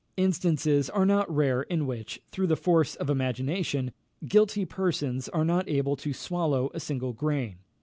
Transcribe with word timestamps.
Instances 0.17 0.89
are 0.89 1.05
not 1.05 1.29
rare 1.29 1.61
in 1.61 1.85
which, 1.85 2.21
through 2.31 2.47
the 2.47 2.55
force 2.55 2.95
of 2.95 3.07
imagination, 3.07 3.91
guilty 4.27 4.65
persons 4.65 5.29
are 5.29 5.45
not 5.45 5.69
able 5.69 5.95
to 5.97 6.11
swallow 6.11 6.71
a 6.73 6.79
single 6.79 7.13
grain. 7.13 7.57